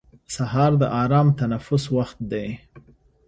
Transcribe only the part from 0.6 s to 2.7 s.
د ارام تنفس وخت دی.